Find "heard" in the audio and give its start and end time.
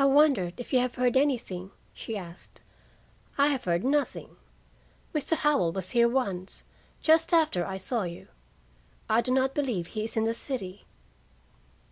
0.96-1.16, 3.66-3.84